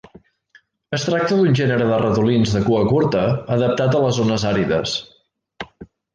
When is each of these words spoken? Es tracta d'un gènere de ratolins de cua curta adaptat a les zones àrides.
Es 0.97 1.03
tracta 1.09 1.37
d'un 1.41 1.57
gènere 1.59 1.89
de 1.91 1.99
ratolins 2.03 2.55
de 2.57 2.63
cua 2.71 2.81
curta 2.93 3.23
adaptat 3.59 4.01
a 4.01 4.03
les 4.07 4.19
zones 4.23 4.49
àrides. 4.55 4.97